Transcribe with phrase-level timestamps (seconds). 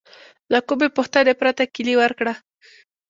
[0.51, 2.33] له کومې پوښتنې پرته کیلي ورکړه.